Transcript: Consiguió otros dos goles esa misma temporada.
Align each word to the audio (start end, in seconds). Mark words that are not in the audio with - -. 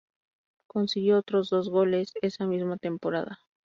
Consiguió 0.65 1.19
otros 1.19 1.51
dos 1.51 1.69
goles 1.69 2.13
esa 2.23 2.47
misma 2.47 2.77
temporada. 2.77 3.37